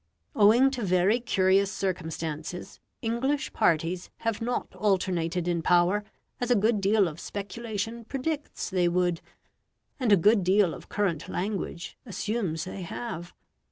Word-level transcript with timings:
Owing 0.35 0.71
to 0.71 0.81
very 0.83 1.19
curious 1.19 1.71
circumstances 1.71 2.79
English 3.03 3.53
parties 3.53 4.09
have 4.21 4.41
not 4.41 4.73
alternated 4.75 5.47
in 5.47 5.61
power, 5.61 6.03
as 6.39 6.49
a 6.49 6.55
good 6.55 6.81
deal 6.81 7.07
of 7.07 7.19
speculation 7.19 8.05
predicts 8.05 8.71
they 8.71 8.87
would, 8.87 9.21
and 9.99 10.11
a 10.11 10.17
good 10.17 10.43
deal 10.43 10.73
of 10.73 10.89
current 10.89 11.29
language 11.29 11.99
assumes 12.03 12.63
they 12.65 12.81
have. 12.81 13.31